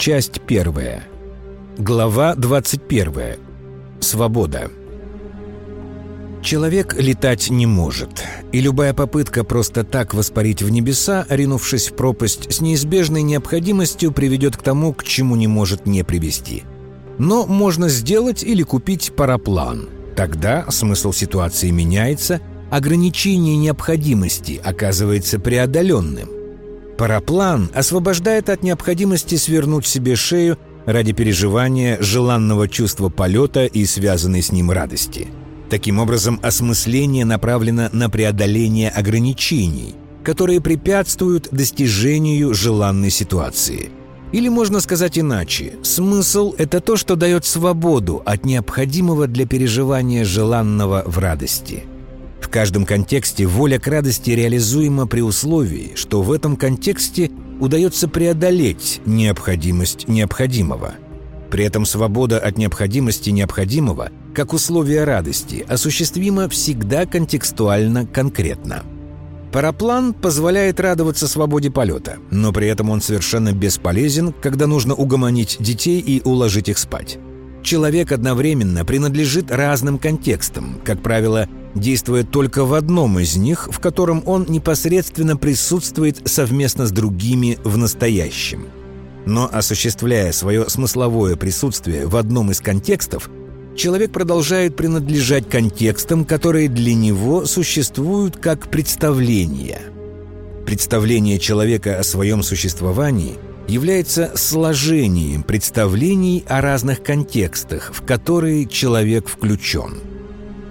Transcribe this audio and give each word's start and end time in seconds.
часть 0.00 0.40
первая. 0.40 1.04
Глава 1.76 2.34
21. 2.34 3.36
Свобода. 4.00 4.70
Человек 6.42 6.94
летать 6.98 7.50
не 7.50 7.66
может, 7.66 8.24
и 8.50 8.60
любая 8.60 8.94
попытка 8.94 9.44
просто 9.44 9.84
так 9.84 10.14
воспарить 10.14 10.62
в 10.62 10.70
небеса, 10.70 11.26
ринувшись 11.28 11.90
в 11.90 11.96
пропасть, 11.96 12.50
с 12.50 12.62
неизбежной 12.62 13.20
необходимостью 13.20 14.10
приведет 14.10 14.56
к 14.56 14.62
тому, 14.62 14.94
к 14.94 15.04
чему 15.04 15.36
не 15.36 15.48
может 15.48 15.84
не 15.84 16.02
привести. 16.02 16.62
Но 17.18 17.44
можно 17.44 17.90
сделать 17.90 18.42
или 18.42 18.62
купить 18.62 19.12
параплан. 19.14 19.90
Тогда 20.16 20.64
смысл 20.70 21.12
ситуации 21.12 21.68
меняется, 21.68 22.40
ограничение 22.70 23.58
необходимости 23.58 24.62
оказывается 24.64 25.38
преодоленным. 25.38 26.39
Параплан 27.00 27.68
освобождает 27.74 28.48
от 28.48 28.62
необходимости 28.62 29.34
свернуть 29.34 29.86
себе 29.86 30.14
шею 30.14 30.56
ради 30.86 31.12
переживания 31.12 31.98
желанного 32.00 32.68
чувства 32.68 33.08
полета 33.08 33.66
и 33.66 33.84
связанной 33.86 34.42
с 34.42 34.52
ним 34.52 34.70
радости– 34.70 35.26
Таким 35.70 36.00
образом, 36.00 36.40
осмысление 36.42 37.24
направлено 37.24 37.88
на 37.92 38.10
преодоление 38.10 38.90
ограничений, 38.90 39.94
которые 40.24 40.60
препятствуют 40.60 41.48
достижению 41.52 42.52
желанной 42.54 43.10
ситуации. 43.10 43.90
Или 44.32 44.48
можно 44.48 44.80
сказать 44.80 45.16
иначе, 45.16 45.74
смысл– 45.82 46.54
это 46.58 46.80
то, 46.80 46.96
что 46.96 47.14
дает 47.14 47.44
свободу 47.44 48.20
от 48.26 48.44
необходимого 48.44 49.28
для 49.28 49.46
переживания 49.46 50.24
желанного 50.24 51.04
в 51.06 51.18
радости. 51.18 51.84
В 52.40 52.48
каждом 52.48 52.84
контексте 52.86 53.46
воля 53.46 53.78
к 53.78 53.86
радости 53.86 54.30
реализуема 54.30 55.06
при 55.06 55.20
условии, 55.20 55.92
что 55.94 56.22
в 56.22 56.32
этом 56.32 56.56
контексте 56.56 57.30
удается 57.60 58.08
преодолеть 58.08 59.00
необходимость 59.04 60.08
необходимого– 60.08 60.94
при 61.50 61.64
этом 61.64 61.84
свобода 61.84 62.38
от 62.38 62.56
необходимости 62.56 63.30
необходимого, 63.30 64.10
как 64.34 64.52
условие 64.52 65.04
радости, 65.04 65.66
осуществима 65.68 66.48
всегда 66.48 67.06
контекстуально 67.06 68.06
конкретно. 68.06 68.84
Параплан 69.52 70.14
позволяет 70.14 70.78
радоваться 70.78 71.26
свободе 71.26 71.72
полета, 71.72 72.18
но 72.30 72.52
при 72.52 72.68
этом 72.68 72.88
он 72.88 73.00
совершенно 73.00 73.52
бесполезен, 73.52 74.32
когда 74.32 74.68
нужно 74.68 74.94
угомонить 74.94 75.56
детей 75.58 75.98
и 75.98 76.22
уложить 76.22 76.68
их 76.68 76.78
спать. 76.78 77.18
Человек 77.64 78.12
одновременно 78.12 78.84
принадлежит 78.84 79.50
разным 79.50 79.98
контекстам, 79.98 80.80
как 80.84 81.02
правило, 81.02 81.48
действуя 81.74 82.24
только 82.24 82.64
в 82.64 82.74
одном 82.74 83.18
из 83.18 83.36
них, 83.36 83.68
в 83.70 83.80
котором 83.80 84.22
он 84.26 84.46
непосредственно 84.48 85.36
присутствует 85.36 86.22
совместно 86.24 86.86
с 86.86 86.90
другими 86.90 87.58
в 87.64 87.76
настоящем– 87.76 88.66
но 89.26 89.48
осуществляя 89.50 90.32
свое 90.32 90.68
смысловое 90.68 91.36
присутствие 91.36 92.06
в 92.06 92.16
одном 92.16 92.50
из 92.50 92.60
контекстов, 92.60 93.30
человек 93.76 94.12
продолжает 94.12 94.76
принадлежать 94.76 95.48
контекстам, 95.48 96.24
которые 96.24 96.68
для 96.68 96.94
него 96.94 97.44
существуют 97.46 98.36
как 98.36 98.70
представления. 98.70 99.80
Представление 100.66 101.38
человека 101.38 101.98
о 101.98 102.04
своем 102.04 102.42
существовании 102.42 103.38
является 103.68 104.32
сложением 104.34 105.42
представлений 105.42 106.44
о 106.48 106.60
разных 106.60 107.02
контекстах, 107.02 107.92
в 107.94 108.04
которые 108.04 108.66
человек 108.66 109.28
включен. 109.28 110.09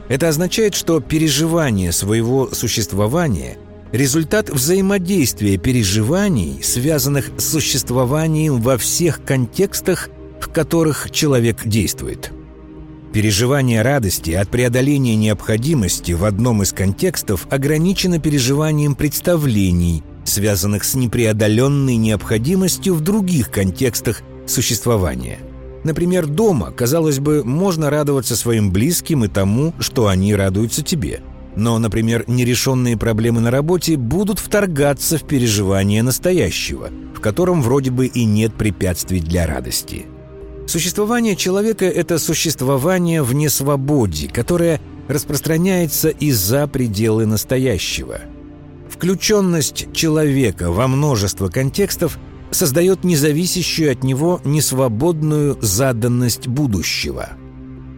Это 0.09 0.27
означает, 0.27 0.73
что 0.73 0.99
переживание 0.99 1.91
своего 1.91 2.49
существования– 2.51 3.57
результат 3.91 4.49
взаимодействия 4.49 5.57
переживаний, 5.57 6.61
связанных 6.63 7.31
с 7.37 7.51
существованием 7.51 8.59
во 8.61 8.77
всех 8.77 9.23
контекстах, 9.23 10.09
в 10.41 10.49
которых 10.49 11.11
человек 11.11 11.65
действует. 11.65 12.31
Переживание 13.13 13.81
радости 13.81 14.31
от 14.31 14.49
преодоления 14.49 15.15
необходимости 15.15 16.11
в 16.11 16.25
одном 16.25 16.61
из 16.61 16.73
контекстов 16.73 17.47
ограничено 17.49 18.19
переживанием 18.19 18.95
представлений, 18.95 20.03
связанных 20.25 20.83
с 20.83 20.93
непреодоленной 20.93 21.95
необходимостью 21.95 22.93
в 22.93 23.01
других 23.01 23.49
контекстах 23.49 24.21
существования. 24.45 25.39
Например, 25.83 26.25
дома, 26.27 26.71
казалось 26.71 27.19
бы, 27.19 27.43
можно 27.43 27.89
радоваться 27.89 28.35
своим 28.35 28.71
близким 28.71 29.23
и 29.23 29.27
тому, 29.27 29.73
что 29.79 30.07
они 30.07 30.35
радуются 30.35 30.83
тебе– 30.83 31.21
но, 31.59 31.77
например, 31.77 32.23
нерешенные 32.27 32.97
проблемы 32.97 33.41
на 33.41 33.51
работе 33.51 33.97
будут 33.97 34.39
вторгаться 34.39 35.17
в 35.17 35.23
переживание 35.23 36.03
настоящего, 36.03 36.89
в 37.13 37.19
котором 37.19 37.61
вроде 37.61 37.91
бы 37.91 38.05
и 38.05 38.23
нет 38.23 38.53
препятствий 38.53 39.19
для 39.19 39.45
радости. 39.45 40.05
Существование 40.67 41.35
человека– 41.35 41.85
это 41.85 42.19
существование 42.19 43.23
в 43.23 43.33
несвободе, 43.33 44.29
которое 44.29 44.79
распространяется 45.07 46.09
и 46.09 46.31
за 46.31 46.67
пределы 46.67 47.25
настоящего. 47.25 48.21
Включенность 48.89 49.91
человека 49.93 50.71
во 50.71 50.87
множество 50.87 51.49
контекстов 51.49 52.19
создает 52.51 53.03
независящую 53.03 53.91
от 53.91 54.03
него 54.03 54.41
несвободную 54.43 55.57
заданность 55.61 56.47
будущего. 56.47 57.29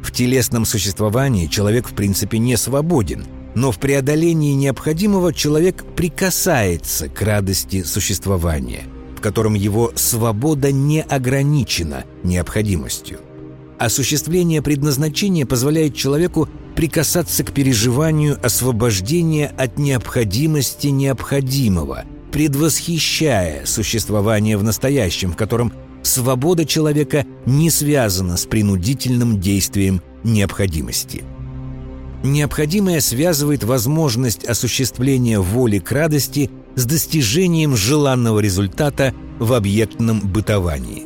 В 0.04 0.12
телесном 0.12 0.66
существовании 0.66 1.48
человек 1.48 1.88
в 1.88 1.94
принципе 1.94 2.40
не 2.40 2.58
свободен– 2.58 3.26
но 3.56 3.72
в 3.72 3.80
преодолении 3.80 4.54
необходимого 4.54 5.34
человек 5.34 5.84
прикасается 5.96 7.10
к 7.10 7.22
радости 7.22 7.84
существования, 7.84 8.84
в 9.18 9.22
котором 9.22 9.54
его 9.54 9.92
свобода 9.96 10.72
не 10.72 11.02
ограничена 11.02 12.06
необходимостью. 12.24 13.20
Осуществление 13.78 14.62
предназначения 14.62 15.46
позволяет 15.46 15.96
человеку 15.96 16.48
прикасаться 16.76 17.44
к 17.44 17.52
переживанию 17.52 18.38
освобождения 18.44 19.48
от 19.58 19.78
необходимости 19.78 20.88
необходимого, 20.88 22.06
предвосхищая 22.32 23.66
существование 23.66 24.58
в 24.58 24.64
настоящем, 24.64 25.32
в 25.34 25.36
котором 25.36 25.74
свобода 26.04 26.66
человека 26.66 27.26
не 27.46 27.70
связана 27.70 28.38
с 28.38 28.46
принудительным 28.46 29.40
действием 29.40 30.02
необходимости– 30.24 31.24
Необходимое 32.24 33.00
связывает 33.00 33.64
возможность 33.64 34.46
осуществления 34.46 35.40
воли 35.40 35.80
к 35.80 35.92
радости 35.92 36.52
с 36.76 36.86
достижением 36.86 37.76
желанного 37.76 38.40
результата 38.40 39.14
в 39.40 39.54
объектном 39.54 40.20
бытовании. 40.20 41.06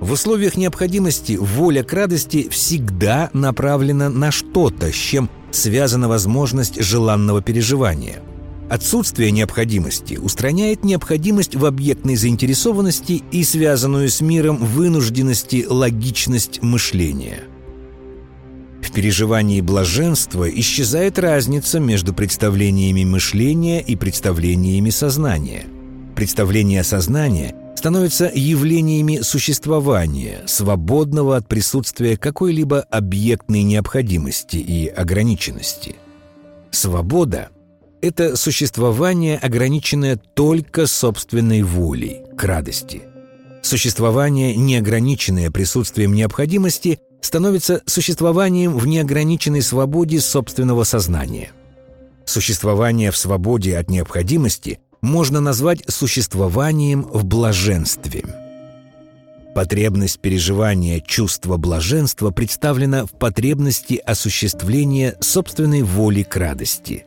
В 0.00 0.12
условиях 0.12 0.56
необходимости 0.56 1.36
воля 1.36 1.82
к 1.82 1.92
радости 1.92 2.48
всегда 2.48 3.30
направлена 3.32 4.08
на 4.08 4.30
что-то, 4.30 4.90
с 4.92 4.94
чем 4.94 5.28
связана 5.50 6.08
возможность 6.08 6.82
желанного 6.82 7.42
переживания. 7.42 8.22
Отсутствие 8.68 9.30
необходимости 9.30 10.14
устраняет 10.14 10.84
необходимость 10.84 11.54
в 11.54 11.64
объектной 11.64 12.16
заинтересованности 12.16 13.22
и 13.30 13.44
связанную 13.44 14.08
с 14.08 14.20
миром 14.20 14.56
вынужденности 14.56 15.64
логичность 15.68 16.62
мышления– 16.62 17.44
в 18.86 18.92
переживании 18.92 19.60
блаженства 19.60 20.48
исчезает 20.48 21.18
разница 21.18 21.80
между 21.80 22.14
представлениями 22.14 23.02
мышления 23.02 23.80
и 23.80 23.96
представлениями 23.96 24.90
сознания. 24.90 25.64
Представления 26.14 26.84
сознания 26.84 27.54
становятся 27.76 28.30
явлениями 28.32 29.18
существования, 29.22 30.42
свободного 30.46 31.36
от 31.36 31.48
присутствия 31.48 32.16
какой-либо 32.16 32.80
объектной 32.80 33.64
необходимости 33.64 34.56
и 34.56 34.86
ограниченности. 34.86 35.96
Свобода– 36.70 37.48
это 38.00 38.36
существование, 38.36 39.38
ограниченное 39.38 40.16
только 40.16 40.86
собственной 40.86 41.62
волей 41.62 42.22
к 42.36 42.44
радости. 42.44 43.02
Существование, 43.62 44.54
неограниченное 44.54 45.50
присутствием 45.50 46.14
необходимости, 46.14 47.00
становится 47.20 47.82
существованием 47.86 48.76
в 48.76 48.86
неограниченной 48.86 49.62
свободе 49.62 50.20
собственного 50.20 50.84
сознания. 50.84 51.50
Существование 52.24 53.10
в 53.10 53.16
свободе 53.16 53.78
от 53.78 53.88
необходимости 53.88 54.78
можно 55.00 55.40
назвать 55.40 55.82
существованием 55.88 57.02
в 57.02 57.24
блаженстве. 57.24 58.24
Потребность 59.54 60.20
переживания 60.20 61.00
чувства 61.00 61.56
блаженства 61.56 62.30
представлена 62.30 63.06
в 63.06 63.12
потребности 63.12 63.94
осуществления 63.94 65.16
собственной 65.20 65.82
воли 65.82 66.24
к 66.24 66.36
радости. 66.36 67.05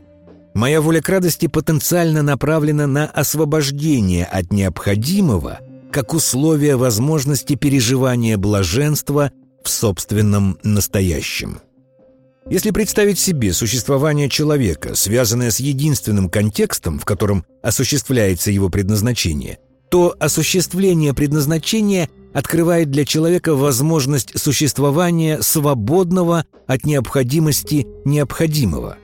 Моя 0.54 0.82
воля 0.82 1.02
к 1.02 1.10
радости 1.10 1.48
потенциально 1.48 2.22
направлена 2.22 2.88
на 2.88 3.06
освобождение 3.06 4.26
от 4.26 4.52
необходимого 4.52 5.60
как 5.92 6.14
условие 6.14 6.76
возможности 6.76 7.56
переживания 7.56 8.38
блаженства 8.38 9.32
в 9.64 9.70
собственном 9.70 10.60
настоящем. 10.64 11.62
Если 12.50 12.72
представить 12.72 13.20
себе 13.20 13.54
существование 13.54 14.30
человека, 14.30 14.96
связанное 14.96 15.52
с 15.52 15.60
единственным 15.60 16.30
контекстом, 16.30 17.00
в 17.00 17.06
котором 17.06 17.46
осуществляется 17.62 18.50
его 18.50 18.70
предназначение, 18.70 19.60
то 19.90 20.16
осуществление 20.20 21.14
предназначения 21.14 22.10
открывает 22.34 22.92
для 22.92 23.06
человека 23.06 23.56
возможность 23.56 24.40
существования 24.40 25.42
свободного 25.42 26.46
от 26.68 26.86
необходимости 26.86 27.88
необходимого. 28.06 28.98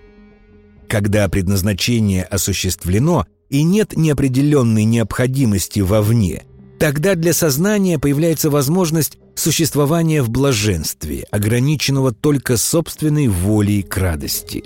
Когда 0.87 1.27
предназначение 1.27 2.23
осуществлено 2.23 3.25
и 3.49 3.63
нет 3.63 3.95
неопределенной 3.95 4.83
необходимости 4.83 5.79
вовне, 5.79 6.43
тогда 6.79 7.15
для 7.15 7.33
сознания 7.33 7.99
появляется 7.99 8.49
возможность 8.49 9.17
существования 9.35 10.21
в 10.21 10.29
блаженстве, 10.29 11.25
ограниченного 11.31 12.11
только 12.13 12.57
собственной 12.57 13.27
волей 13.27 13.81
к 13.81 13.97
радости. 13.97 14.63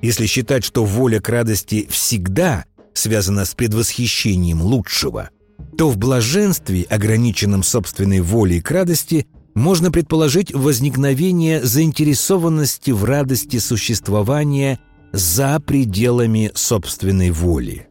Если 0.00 0.26
считать, 0.26 0.64
что 0.64 0.84
воля 0.84 1.20
к 1.20 1.28
радости 1.28 1.86
всегда 1.88 2.64
связана 2.94 3.44
с 3.44 3.54
предвосхищением 3.54 4.62
лучшего– 4.62 5.30
то 5.76 5.88
в 5.88 5.96
блаженстве, 5.96 6.86
ограниченном 6.88 7.62
собственной 7.62 8.20
волей 8.20 8.60
к 8.60 8.70
радости, 8.70 9.26
можно 9.54 9.90
предположить 9.90 10.52
возникновение 10.54 11.62
заинтересованности 11.62 12.90
в 12.90 13.04
радости 13.04 13.58
существования 13.58 14.78
за 15.12 15.60
пределами 15.60 16.50
собственной 16.54 17.30
воли. 17.30 17.88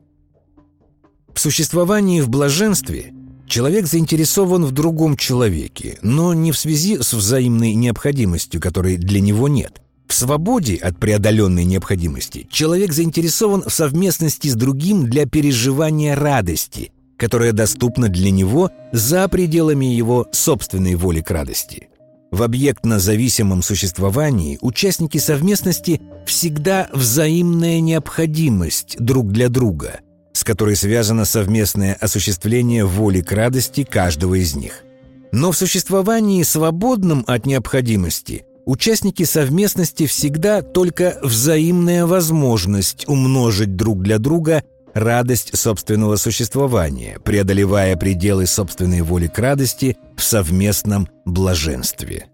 В 1.34 1.40
существовании 1.40 2.22
в 2.22 2.30
блаженстве 2.30 3.14
человек 3.48 3.88
заинтересован 3.88 4.66
в 4.66 4.72
другом 4.72 5.16
человеке, 5.16 5.98
но 6.02 6.34
не 6.34 6.52
в 6.52 6.58
связи 6.58 6.98
с 7.02 7.14
взаимной 7.14 7.74
необходимостью, 7.74 8.60
которой 8.60 8.98
для 8.98 9.22
него 9.22 9.48
нет. 9.48 9.82
В 10.08 10.14
свободе 10.14 10.76
от 10.76 10.98
преодоленной 10.98 11.64
необходимости 11.64 12.48
человек 12.52 12.92
заинтересован 12.92 13.64
в 13.66 13.72
совместности 13.72 14.50
с 14.50 14.56
другим 14.56 15.06
для 15.06 15.26
переживания 15.26 16.16
радости– 16.16 16.92
которая 17.22 17.52
доступна 17.52 18.10
для 18.10 18.32
него 18.32 18.72
за 18.92 19.28
пределами 19.28 19.86
его 19.86 20.28
собственной 20.32 20.96
воли 20.96 21.22
к 21.22 21.30
радости. 21.30 21.91
В 22.32 22.44
объектно-зависимом 22.44 23.62
существовании 23.62 24.58
участники 24.62 25.18
совместности 25.18 26.02
всегда 26.26 26.90
взаимная 26.94 27.82
необходимость 27.82 28.96
друг 29.00 29.34
для 29.34 29.50
друга, 29.50 30.00
с 30.32 30.46
которой 30.46 30.78
связано 30.78 31.26
совместное 31.26 31.94
осуществление 32.00 32.86
воли 32.86 33.20
к 33.20 33.34
радости 33.34 33.84
каждого 33.84 34.36
из 34.36 34.56
них. 34.56 34.86
Но 35.34 35.52
в 35.52 35.58
существовании, 35.58 36.44
свободном 36.44 37.26
от 37.28 37.46
необходимости, 37.46 38.46
участники 38.66 39.24
совместности 39.24 40.06
всегда 40.06 40.62
только 40.62 41.20
взаимная 41.22 42.06
возможность 42.06 43.10
умножить 43.10 43.76
друг 43.76 44.02
для 44.02 44.20
друга 44.20 44.64
радость 44.94 45.58
собственного 45.58 46.16
существования, 46.16 47.20
преодолевая 47.24 47.96
пределы 47.96 48.46
собственной 48.46 49.02
воли 49.02 49.28
к 49.28 49.38
радости 49.40 49.98
в 50.16 50.24
совместном 50.24 51.08
блаженстве. 51.26 52.28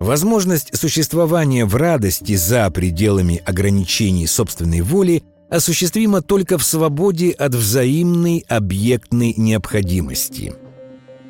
Возможность 0.00 0.76
существования 0.76 1.64
в 1.64 1.76
радости 1.76 2.34
за 2.34 2.68
пределами 2.70 3.42
ограничений 3.44 4.26
собственной 4.26 4.80
воли 4.80 5.22
осуществима 5.48 6.20
только 6.20 6.58
в 6.58 6.64
свободе 6.64 7.30
от 7.30 7.54
взаимной 7.54 8.44
объектной 8.48 9.34
необходимости. 9.36 10.52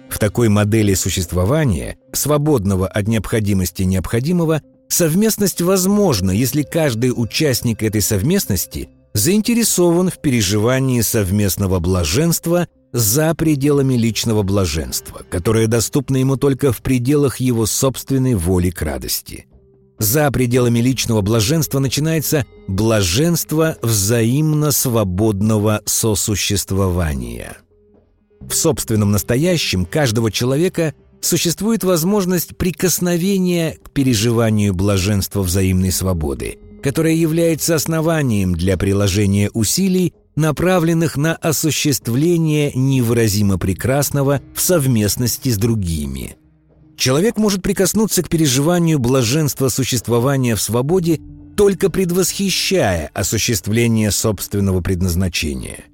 В 0.09 0.19
такой 0.19 0.49
модели 0.49 0.95
существования, 0.95 1.99
свободного 2.13 2.87
от 2.87 3.07
необходимости 3.07 3.83
необходимого, 3.83 4.63
совместность 4.89 5.61
возможна, 5.61 6.31
если 6.31 6.63
каждый 6.63 7.13
участник 7.15 7.83
этой 7.83 8.01
совместности– 8.01 8.89
заинтересован 9.15 10.11
в 10.11 10.19
переживании 10.21 11.01
совместного 11.01 11.79
блаженства 11.79 12.69
за 12.93 13.35
пределами 13.35 13.95
личного 13.95 14.43
блаженства, 14.43 15.23
которое 15.31 15.67
доступно 15.67 16.17
ему 16.17 16.37
только 16.37 16.73
в 16.73 16.83
пределах 16.83 17.39
его 17.39 17.67
собственной 17.67 18.35
воли 18.35 18.71
к 18.71 18.83
радости. 18.83 19.47
За 19.99 20.31
пределами 20.33 20.81
личного 20.81 21.21
блаженства 21.21 21.79
начинается 21.79 22.45
блаженство 22.67 23.77
взаимно 23.81 24.73
свободного 24.73 25.83
сосуществования. 25.87 27.59
В 28.41 28.53
собственном 28.53 29.13
настоящем 29.13 29.87
каждого 29.87 30.31
человека 30.33 30.95
существует 31.21 31.85
возможность 31.85 32.57
прикосновения 32.57 33.79
к 33.83 33.91
переживанию 33.91 34.75
блаженства 34.75 35.43
взаимной 35.43 35.93
свободы– 35.93 36.59
которое 36.85 37.15
является 37.15 37.77
основанием 37.77 38.55
для 38.55 38.77
приложения 38.77 39.51
усилий, 39.55 40.13
направленных 40.37 41.17
на 41.17 41.35
осуществление 41.35 42.73
невыразимо 42.75 43.57
прекрасного 43.57 44.43
в 44.55 44.61
совместности 44.61 45.49
с 45.49 45.57
другими. 45.57 46.37
Человек 46.99 47.39
может 47.39 47.63
прикоснуться 47.63 48.23
к 48.23 48.29
переживанию 48.29 48.99
блаженства 48.99 49.71
существования 49.71 50.57
в 50.57 50.61
свободе, 50.61 51.21
только 51.57 51.89
предвосхищая 51.89 53.11
осуществление 53.15 54.11
собственного 54.11 54.83
предназначения. 54.83 55.85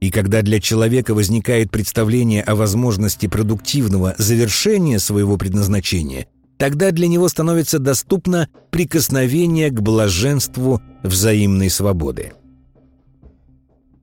И 0.00 0.10
когда 0.10 0.40
для 0.40 0.58
человека 0.58 1.12
возникает 1.12 1.70
представление 1.70 2.42
о 2.44 2.54
возможности 2.54 3.26
продуктивного 3.26 4.14
завершения 4.16 5.00
своего 5.00 5.36
предназначения– 5.36 6.28
Тогда 6.60 6.90
для 6.90 7.08
него 7.08 7.26
становится 7.28 7.78
доступно 7.78 8.50
прикосновение 8.70 9.70
к 9.70 9.80
блаженству 9.80 10.82
взаимной 11.02 11.70
свободы. 11.70 12.34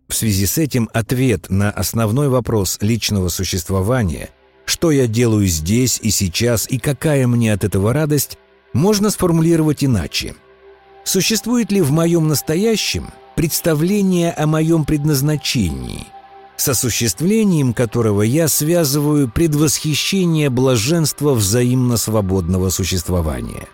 В 0.08 0.16
связи 0.16 0.48
с 0.48 0.58
этим 0.58 0.90
ответ 0.92 1.52
на 1.52 1.70
основной 1.70 2.30
вопрос 2.30 2.80
личного 2.82 3.30
существования 3.30 4.32
«что 4.66 4.90
я 4.90 5.06
делаю 5.06 5.46
здесь 5.46 6.00
и 6.02 6.10
сейчас 6.10 6.68
и 6.68 6.80
какая 6.80 7.28
мне 7.28 7.54
от 7.54 7.64
этого 7.64 7.94
радость» 7.94 8.40
можно 8.74 9.12
сформулировать 9.12 9.84
иначе. 9.84 10.34
Существует 11.04 11.72
ли 11.72 11.82
в 11.82 11.92
моем 11.92 12.28
настоящем 12.28 13.12
представление 13.36 14.32
о 14.32 14.48
моем 14.48 14.84
предназначении– 14.84 16.08
с 16.58 16.68
осуществлением 16.68 17.74
которого 17.74 18.24
я 18.24 18.48
связываю 18.48 19.30
предвосхищение 19.30 20.50
блаженства 20.50 21.34
взаимно 21.34 21.98
свободного 21.98 22.70
существования. 22.70 23.68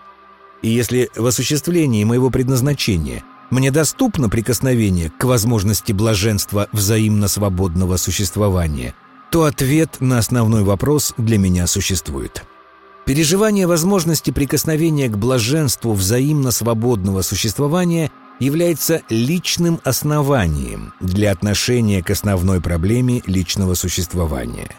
И 0.62 0.69
если 0.69 1.09
в 1.15 1.25
осуществлении 1.25 2.03
моего 2.03 2.30
предназначения 2.30 3.24
мне 3.50 3.71
доступно 3.71 4.30
прикосновение 4.30 5.09
к 5.09 5.24
возможности 5.24 5.91
блаженства 5.94 6.68
взаимно 6.71 7.27
свободного 7.27 7.97
существования, 7.97 8.94
то 9.31 9.45
ответ 9.45 9.97
на 10.00 10.19
основной 10.19 10.63
вопрос 10.63 11.13
для 11.18 11.37
меня 11.37 11.68
существует. 11.68 12.44
Переживание 13.06 13.68
возможности 13.68 14.31
прикосновения 14.31 15.09
к 15.09 15.18
блаженству 15.18 15.94
взаимно 15.94 16.52
свободного 16.52 17.21
существования– 17.21 18.11
является 18.40 19.02
личным 19.09 19.80
основанием 19.83 20.94
для 20.99 21.31
отношения 21.31 22.04
к 22.04 22.09
основной 22.09 22.61
проблеме 22.61 23.21
личного 23.25 23.73
существования. 23.73 24.69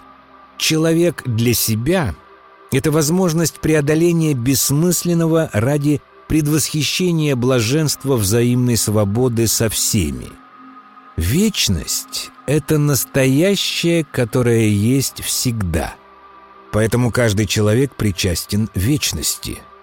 Человек 0.59 1.23
для 1.25 1.55
себя– 1.55 2.15
это 2.73 2.91
возможность 2.91 3.61
преодоления 3.61 4.35
бессмысленного 4.35 5.51
ради 5.53 6.01
предвосхищения 6.29 7.37
блаженства 7.37 8.17
взаимной 8.17 8.77
свободы 8.77 9.47
со 9.47 9.69
всеми. 9.69 10.29
Вечность– 11.17 12.31
это 12.47 12.79
настоящее, 12.79 14.05
которое 14.05 14.69
есть 14.69 15.23
всегда. 15.23 15.95
Поэтому 16.73 17.13
каждый 17.13 17.47
человек 17.47 17.95
причастен 17.95 18.69
вечности– 18.75 19.59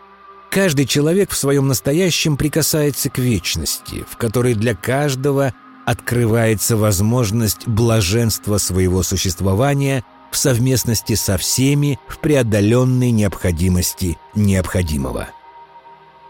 Каждый 0.52 0.86
человек 0.86 1.32
в 1.32 1.38
своем 1.38 1.70
настоящем 1.70 2.36
прикасается 2.36 3.10
к 3.10 3.18
вечности, 3.20 4.04
в 4.10 4.18
которой 4.18 4.54
для 4.54 4.76
каждого 4.76 5.54
открывается 5.86 6.76
возможность 6.76 7.70
блаженства 7.70 8.58
своего 8.58 9.02
существования 9.02 10.04
в 10.30 10.36
совместности 10.36 11.16
со 11.16 11.38
всеми 11.38 12.00
в 12.06 12.20
преодоленной 12.20 13.12
необходимости 13.12 14.18
необходимого. 14.36 15.30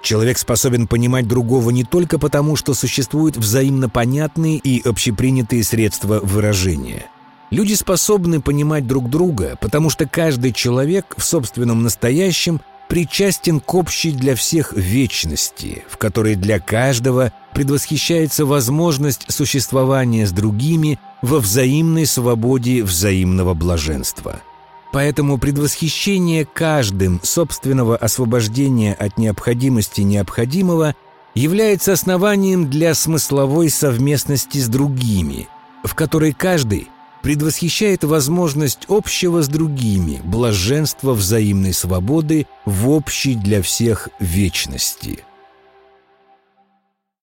Человек 0.04 0.38
способен 0.38 0.86
понимать 0.86 1.28
другого 1.28 1.72
не 1.72 1.84
только 1.84 2.20
потому, 2.20 2.56
что 2.56 2.76
существуют 2.76 3.38
взаимно 3.38 3.90
понятные 3.90 4.58
и 4.58 4.88
общепринятые 4.88 5.64
средства 5.64 6.20
выражения. 6.22 7.08
Люди 7.50 7.74
способны 7.74 8.40
понимать 8.40 8.86
друг 8.86 9.10
друга, 9.10 9.58
потому 9.60 9.90
что 9.90 10.08
каждый 10.08 10.54
человек 10.54 11.16
в 11.18 11.24
собственном 11.24 11.82
настоящем 11.82 12.62
причастен 12.92 13.62
к 13.62 13.74
общей 13.74 14.12
для 14.12 14.36
всех 14.36 14.74
вечности, 14.74 15.86
в 15.88 15.96
которой 15.96 16.36
для 16.36 16.60
каждого 16.60 17.32
предвосхищается 17.54 18.46
возможность 18.46 19.32
существования 19.32 20.28
с 20.28 20.34
другими 20.34 21.00
во 21.22 21.40
взаимной 21.40 22.06
свободе 22.06 22.84
взаимного 22.84 23.54
блаженства. 23.54 24.42
Поэтому 24.92 25.38
предвосхищение 25.38 26.44
каждым 26.44 27.22
собственного 27.24 27.96
освобождения 27.96 28.94
от 28.94 29.18
необходимости 29.18 30.02
необходимого 30.02 30.94
является 31.34 31.94
основанием 31.94 32.70
для 32.70 32.94
смысловой 32.94 33.70
совместности 33.70 34.58
с 34.58 34.68
другими, 34.68 35.48
в 35.86 35.96
которой 35.96 36.34
каждый 36.34 36.90
предвосхищает 37.22 38.04
возможность 38.04 38.86
общего 38.88 39.42
с 39.42 39.48
другими, 39.48 40.22
блаженства 40.24 41.14
взаимной 41.14 41.74
свободы 41.74 42.48
в 42.66 42.90
общей 42.90 43.36
для 43.36 43.62
всех 43.62 44.10
вечности– 44.20 45.24